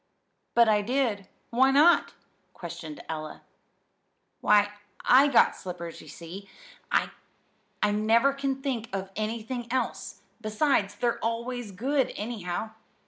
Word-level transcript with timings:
"But 0.55 0.67
I 0.67 0.81
did. 0.81 1.27
Why 1.51 1.69
not?" 1.69 2.15
questioned 2.55 3.03
Ella. 3.07 3.43
"Why, 4.39 4.71
I 5.05 5.27
got 5.27 5.55
slippers, 5.55 6.01
you 6.01 6.07
see. 6.07 6.49
I 6.91 7.11
never 7.91 8.33
can 8.33 8.63
think 8.63 8.89
of 8.95 9.11
anything 9.15 9.71
else. 9.71 10.21
Besides, 10.41 10.95
they're 10.95 11.19
always 11.23 11.71
good, 11.71 12.13
anyhow. 12.15 12.71